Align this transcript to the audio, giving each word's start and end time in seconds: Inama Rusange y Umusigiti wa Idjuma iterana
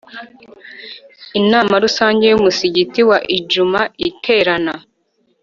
Inama 1.39 1.73
Rusange 1.83 2.23
y 2.27 2.35
Umusigiti 2.39 3.01
wa 3.09 3.17
Idjuma 3.37 3.81
iterana 4.09 4.73